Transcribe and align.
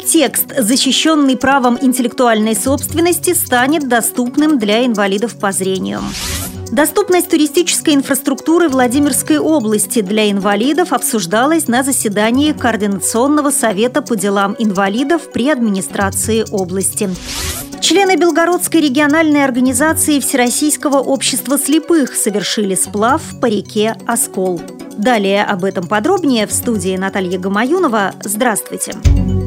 текст, 0.00 0.46
защищенный 0.56 1.36
правом 1.36 1.78
интеллектуальной 1.80 2.56
собственности, 2.56 3.34
станет 3.34 3.88
доступным 3.88 4.58
для 4.58 4.84
инвалидов 4.84 5.36
по 5.38 5.52
зрению. 5.52 6.00
Доступность 6.72 7.28
туристической 7.28 7.94
инфраструктуры 7.94 8.68
Владимирской 8.68 9.38
области 9.38 10.02
для 10.02 10.30
инвалидов 10.30 10.92
обсуждалась 10.92 11.66
на 11.66 11.82
заседании 11.82 12.52
Координационного 12.52 13.50
совета 13.50 14.02
по 14.02 14.16
делам 14.16 14.54
инвалидов 14.58 15.32
при 15.32 15.50
администрации 15.50 16.44
области. 16.50 17.10
Члены 17.80 18.16
Белгородской 18.16 18.82
региональной 18.82 19.42
организации 19.42 20.20
Всероссийского 20.20 20.98
общества 20.98 21.58
слепых 21.58 22.14
совершили 22.14 22.76
сплав 22.76 23.22
по 23.40 23.46
реке 23.46 23.96
Оскол. 24.06 24.60
Далее 24.96 25.44
об 25.44 25.64
этом 25.64 25.88
подробнее 25.88 26.46
в 26.46 26.52
студии 26.52 26.96
Наталья 26.96 27.38
Гамаюнова. 27.38 28.14
Здравствуйте! 28.22 28.92
Здравствуйте! 28.92 29.39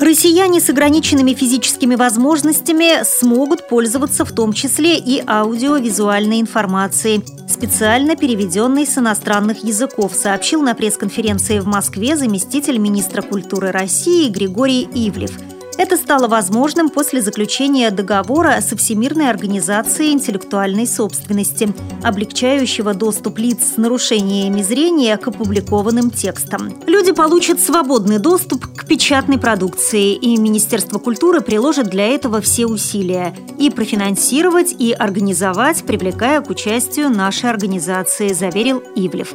Россияне 0.00 0.60
с 0.60 0.70
ограниченными 0.70 1.34
физическими 1.34 1.94
возможностями 1.94 3.04
смогут 3.04 3.68
пользоваться 3.68 4.24
в 4.24 4.32
том 4.32 4.54
числе 4.54 4.96
и 4.96 5.22
аудиовизуальной 5.26 6.40
информацией, 6.40 7.22
специально 7.46 8.16
переведенной 8.16 8.86
с 8.86 8.96
иностранных 8.96 9.62
языков, 9.62 10.12
сообщил 10.14 10.62
на 10.62 10.74
пресс-конференции 10.74 11.58
в 11.58 11.66
Москве 11.66 12.16
заместитель 12.16 12.78
министра 12.78 13.20
культуры 13.20 13.72
России 13.72 14.30
Григорий 14.30 14.84
Ивлев– 14.84 15.32
это 15.80 15.96
стало 15.96 16.28
возможным 16.28 16.90
после 16.90 17.22
заключения 17.22 17.90
договора 17.90 18.60
со 18.60 18.76
Всемирной 18.76 19.30
организацией 19.30 20.12
интеллектуальной 20.12 20.86
собственности, 20.86 21.72
облегчающего 22.02 22.92
доступ 22.92 23.38
лиц 23.38 23.60
с 23.74 23.76
нарушениями 23.78 24.60
зрения 24.60 25.16
к 25.16 25.28
опубликованным 25.28 26.10
текстам. 26.10 26.74
Люди 26.86 27.12
получат 27.12 27.60
свободный 27.60 28.18
доступ 28.18 28.66
к 28.66 28.86
печатной 28.86 29.38
продукции, 29.38 30.12
и 30.12 30.36
Министерство 30.36 30.98
культуры 30.98 31.40
приложит 31.40 31.88
для 31.88 32.08
этого 32.08 32.42
все 32.42 32.66
усилия 32.66 33.34
и 33.58 33.70
профинансировать, 33.70 34.74
и 34.78 34.92
организовать, 34.92 35.84
привлекая 35.84 36.42
к 36.42 36.50
участию 36.50 37.08
нашей 37.08 37.48
организации, 37.48 38.34
заверил 38.34 38.82
Ивлев. 38.96 39.32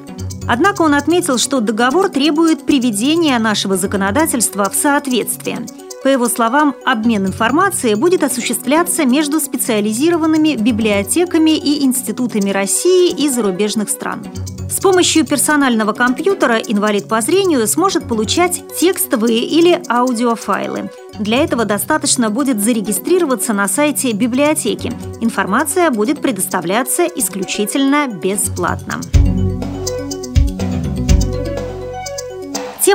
Однако 0.47 0.83
он 0.83 0.93
отметил, 0.93 1.39
что 1.39 1.59
договор 1.59 2.09
требует 2.09 2.67
приведения 2.67 3.39
нашего 3.39 3.77
законодательства 3.77 4.69
в 4.69 4.75
соответствие– 4.75 5.66
по 6.05 6.09
его 6.09 6.29
словам, 6.29 6.75
обмен 6.85 7.25
информацией 7.25 7.95
будет 7.95 8.21
осуществляться 8.21 9.05
между 9.05 9.39
специализированными 9.39 10.55
библиотеками 10.55 11.57
и 11.57 11.83
институтами 11.83 12.51
России 12.51 13.09
и 13.09 13.27
зарубежных 13.27 13.89
стран. 13.89 14.23
С 14.69 14.79
помощью 14.79 15.25
персонального 15.25 15.93
компьютера 15.93 16.57
инвалид 16.57 17.07
по 17.07 17.21
зрению 17.21 17.65
сможет 17.65 18.07
получать 18.07 18.61
текстовые 18.79 19.45
или 19.45 19.81
аудиофайлы. 19.89 20.91
Для 21.17 21.43
этого 21.43 21.65
достаточно 21.65 22.29
будет 22.29 22.63
зарегистрироваться 22.63 23.53
на 23.53 23.67
сайте 23.67 24.11
библиотеки. 24.11 24.93
Информация 25.21 25.89
будет 25.89 26.21
предоставляться 26.21 27.07
исключительно 27.07 28.05
бесплатно. 28.07 29.01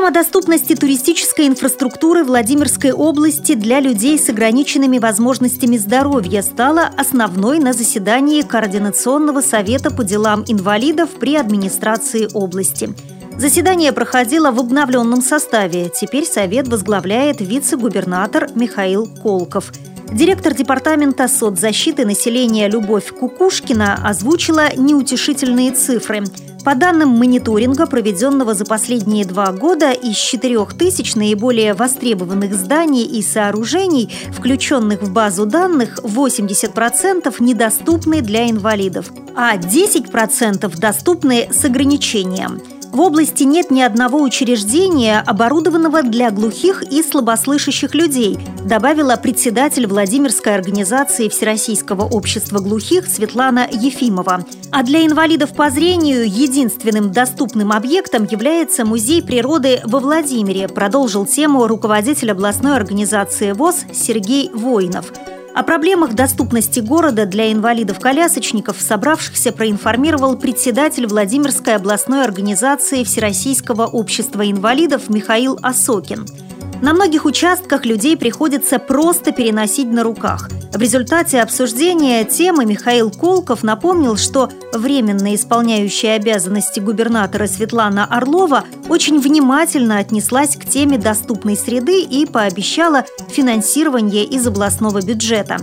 Тема 0.00 0.12
доступности 0.12 0.74
туристической 0.74 1.46
инфраструктуры 1.46 2.24
Владимирской 2.24 2.90
области 2.90 3.52
для 3.52 3.80
людей 3.80 4.18
с 4.18 4.30
ограниченными 4.30 4.98
возможностями 4.98 5.76
здоровья 5.76 6.40
стала 6.40 6.88
основной 6.96 7.58
на 7.58 7.74
заседании 7.74 8.40
Координационного 8.40 9.42
совета 9.42 9.90
по 9.90 10.02
делам 10.02 10.42
инвалидов 10.48 11.10
при 11.20 11.36
администрации 11.36 12.30
области. 12.32 12.94
Заседание 13.36 13.92
проходило 13.92 14.50
в 14.50 14.60
обновленном 14.60 15.20
составе. 15.20 15.90
Теперь 15.90 16.24
совет 16.24 16.66
возглавляет 16.66 17.42
вице-губернатор 17.42 18.48
Михаил 18.54 19.06
Колков– 19.06 19.70
Директор 20.12 20.54
департамента 20.54 21.28
соцзащиты 21.28 22.04
населения 22.04 22.68
Любовь 22.68 23.12
Кукушкина 23.12 23.94
озвучила 24.04 24.74
неутешительные 24.76 25.70
цифры. 25.70 26.24
По 26.64 26.74
данным 26.74 27.08
мониторинга, 27.08 27.86
проведенного 27.86 28.52
за 28.54 28.66
последние 28.66 29.24
два 29.24 29.50
года, 29.52 29.92
из 29.92 30.16
4 30.16 30.66
тысяч 30.78 31.14
наиболее 31.14 31.72
востребованных 31.72 32.54
зданий 32.54 33.04
и 33.04 33.22
сооружений, 33.22 34.12
включенных 34.30 35.02
в 35.02 35.12
базу 35.12 35.46
данных, 35.46 36.00
80% 36.02 37.34
недоступны 37.40 38.20
для 38.20 38.50
инвалидов, 38.50 39.10
а 39.34 39.56
10% 39.56 40.78
доступны 40.78 41.48
с 41.50 41.64
ограничением– 41.64 42.60
в 42.92 43.00
области 43.00 43.44
нет 43.44 43.70
ни 43.70 43.80
одного 43.80 44.20
учреждения, 44.20 45.22
оборудованного 45.24 46.02
для 46.02 46.30
глухих 46.30 46.82
и 46.82 47.02
слабослышащих 47.02 47.94
людей, 47.94 48.38
добавила 48.64 49.16
председатель 49.16 49.86
Владимирской 49.86 50.54
организации 50.54 51.28
Всероссийского 51.28 52.02
общества 52.02 52.58
глухих 52.58 53.06
Светлана 53.06 53.68
Ефимова. 53.70 54.44
А 54.72 54.82
для 54.82 55.06
инвалидов 55.06 55.54
по 55.54 55.70
зрению 55.70 56.28
единственным 56.28 57.12
доступным 57.12 57.72
объектом 57.72 58.24
является 58.24 58.84
Музей 58.84 59.22
природы 59.22 59.80
во 59.84 60.00
Владимире, 60.00 60.68
продолжил 60.68 61.26
тему 61.26 61.66
руководитель 61.66 62.32
областной 62.32 62.76
организации 62.76 63.52
ВОЗ 63.52 63.84
Сергей 63.92 64.50
Воинов– 64.52 65.12
о 65.60 65.62
проблемах 65.62 66.14
доступности 66.14 66.80
города 66.80 67.26
для 67.26 67.52
инвалидов-колясочников 67.52 68.80
собравшихся 68.80 69.52
проинформировал 69.52 70.38
председатель 70.38 71.06
Владимирской 71.06 71.76
областной 71.76 72.24
организации 72.24 73.04
Всероссийского 73.04 73.84
общества 73.84 74.50
инвалидов 74.50 75.10
Михаил 75.10 75.58
Осокин– 75.60 76.26
на 76.82 76.94
многих 76.94 77.26
участках 77.26 77.84
людей 77.84 78.16
приходится 78.16 78.78
просто 78.78 79.32
переносить 79.32 79.90
на 79.92 80.02
руках. 80.02 80.48
В 80.72 80.80
результате 80.80 81.42
обсуждения 81.42 82.24
темы 82.24 82.64
Михаил 82.64 83.10
Колков 83.10 83.64
напомнил, 83.64 84.16
что 84.16 84.48
временно 84.72 85.34
исполняющая 85.34 86.14
обязанности 86.14 86.78
губернатора 86.78 87.48
Светлана 87.48 88.04
Орлова 88.04 88.64
очень 88.88 89.20
внимательно 89.20 89.98
отнеслась 89.98 90.56
к 90.56 90.64
теме 90.64 90.96
доступной 90.96 91.56
среды 91.56 92.02
и 92.02 92.24
пообещала 92.24 93.04
финансирование 93.28 94.24
из 94.24 94.46
областного 94.46 95.02
бюджета. 95.02 95.58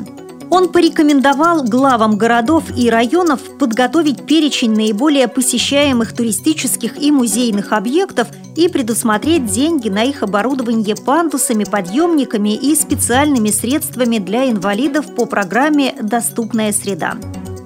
Он 0.49 0.71
порекомендовал 0.71 1.63
главам 1.63 2.17
городов 2.17 2.63
и 2.75 2.89
районов 2.89 3.41
подготовить 3.57 4.25
перечень 4.25 4.73
наиболее 4.73 5.27
посещаемых 5.27 6.15
туристических 6.15 6.97
и 6.97 7.11
музейных 7.11 7.73
объектов 7.73 8.27
и 8.55 8.69
предусмотреть 8.69 9.45
деньги 9.45 9.89
на 9.89 10.03
их 10.03 10.23
оборудование 10.23 10.95
пандусами, 10.95 11.63
подъемниками 11.63 12.55
и 12.55 12.75
специальными 12.75 13.49
средствами 13.49 14.19
для 14.19 14.49
инвалидов 14.49 15.13
по 15.15 15.25
программе 15.25 15.95
«Доступная 16.01 16.71
среда». 16.71 17.15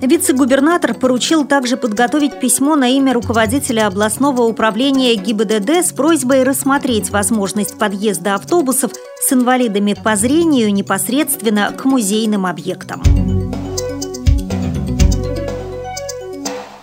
Вице-губернатор 0.02 0.96
поручил 0.96 1.46
также 1.46 1.78
подготовить 1.78 2.40
письмо 2.40 2.76
на 2.76 2.90
имя 2.90 3.14
руководителя 3.14 3.86
областного 3.86 4.42
управления 4.42 5.14
ГИБДД 5.16 5.86
с 5.86 5.94
просьбой 5.94 6.44
рассмотреть 6.44 7.12
возможность 7.12 7.78
подъезда 7.78 8.34
автобусов 8.34 8.92
с 9.22 9.32
инвалидами 9.32 9.94
по 9.94 10.16
зрению 10.16 10.74
непосредственно 10.74 11.72
к 11.72 11.86
музейным 11.86 12.48
объектам. 12.48 13.04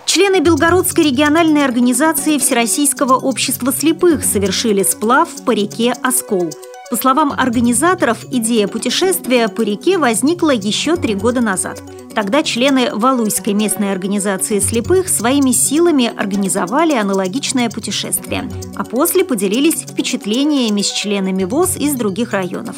Члены 0.05 0.39
Белгородской 0.39 1.03
региональной 1.03 1.65
организации 1.65 2.37
Всероссийского 2.37 3.15
общества 3.15 3.73
слепых 3.73 4.23
совершили 4.23 4.83
сплав 4.83 5.27
по 5.45 5.51
реке 5.51 5.93
Оскол. 6.01 6.49
По 6.89 6.95
словам 6.95 7.33
организаторов, 7.37 8.23
идея 8.31 8.67
путешествия 8.67 9.49
по 9.49 9.61
реке 9.61 9.97
возникла 9.97 10.51
еще 10.51 10.95
три 10.95 11.15
года 11.15 11.41
назад– 11.41 11.83
Тогда 12.19 12.43
члены 12.43 12.89
Валуйской 12.91 13.53
местной 13.53 13.93
организации 13.93 14.59
слепых 14.59 15.07
своими 15.07 15.51
силами 15.51 16.11
организовали 16.17 16.93
аналогичное 16.93 17.69
путешествие, 17.69 18.51
а 18.75 18.83
после 18.83 19.23
поделились 19.23 19.83
впечатлениями 19.83 20.81
с 20.81 20.91
членами 20.91 21.45
ВОЗ 21.45 21.77
из 21.77 21.93
других 21.93 22.33
районов. 22.33 22.75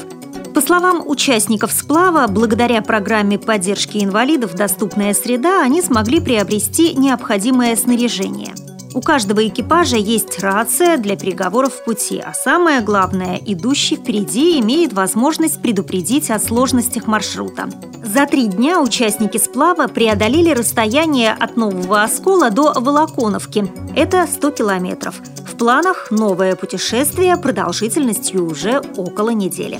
По 0.53 0.61
словам 0.61 1.01
участников 1.03 1.71
сплава, 1.71 2.27
благодаря 2.27 2.83
программе 2.83 3.39
поддержки 3.39 4.03
инвалидов 4.03 4.53
«Доступная 4.53 5.15
среда» 5.15 5.63
они 5.63 5.81
смогли 5.81 6.19
приобрести 6.19 6.93
необходимое 6.93 7.75
снаряжение– 7.75 8.53
у 8.93 9.01
каждого 9.01 9.47
экипажа 9.47 9.97
есть 9.97 10.39
рация 10.39 10.97
для 10.97 11.15
переговоров 11.15 11.73
в 11.73 11.83
пути, 11.85 12.19
а 12.19 12.33
самое 12.33 12.81
главное, 12.81 13.39
идущий 13.45 13.95
впереди 13.95 14.59
имеет 14.59 14.93
возможность 14.93 15.61
предупредить 15.61 16.29
о 16.29 16.39
сложностях 16.39 17.07
маршрута. 17.07 17.69
За 18.03 18.25
три 18.25 18.47
дня 18.47 18.81
участники 18.81 19.37
сплава 19.37 19.87
преодолели 19.87 20.51
расстояние 20.51 21.31
от 21.31 21.55
Нового 21.55 22.03
Оскола 22.03 22.49
до 22.49 22.73
Волоконовки. 22.73 23.71
Это 23.95 24.27
100 24.27 24.51
километров. 24.51 25.21
В 25.45 25.55
планах 25.55 26.11
новое 26.11 26.55
путешествие 26.55 27.37
продолжительностью 27.37 28.45
уже 28.45 28.81
около 28.97 29.29
недели. 29.29 29.79